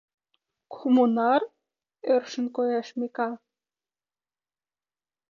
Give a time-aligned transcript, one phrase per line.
[0.73, 1.41] —Коммунар?—
[2.13, 3.33] ӧршын коеш Микал.